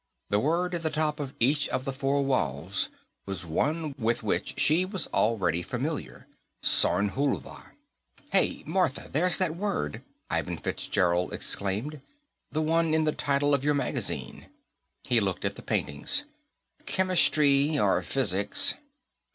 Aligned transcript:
The 0.31 0.39
word 0.39 0.73
at 0.73 0.81
the 0.81 0.89
top 0.89 1.19
of 1.19 1.35
each 1.39 1.69
of 1.69 1.85
the 1.85 1.93
four 1.93 2.23
walls 2.23 2.89
was 3.27 3.45
one 3.45 3.93
with 3.99 4.23
which 4.23 4.55
she 4.59 4.83
was 4.83 5.05
already 5.13 5.61
familiar 5.61 6.25
Sornhulva. 6.63 7.73
"Hey, 8.31 8.63
Martha; 8.65 9.09
there's 9.13 9.37
that 9.37 9.55
word," 9.55 10.01
Ivan 10.27 10.57
Fitzgerald 10.57 11.33
exclaimed. 11.33 12.01
"The 12.51 12.63
one 12.63 12.95
in 12.95 13.03
the 13.03 13.11
title 13.11 13.53
of 13.53 13.63
your 13.63 13.75
magazine." 13.75 14.47
He 15.03 15.19
looked 15.19 15.45
at 15.45 15.55
the 15.55 15.61
paintings. 15.61 16.25
"Chemistry, 16.87 17.77
or 17.77 18.01
physics." 18.01 18.73